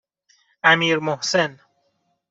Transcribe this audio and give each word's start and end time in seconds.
امیرمحسن 0.63 1.59